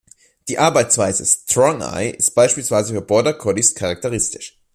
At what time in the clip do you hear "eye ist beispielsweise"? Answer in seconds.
1.83-2.95